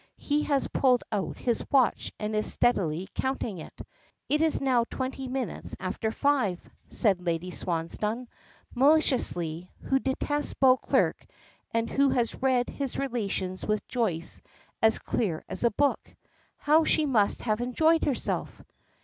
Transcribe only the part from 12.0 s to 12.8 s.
has read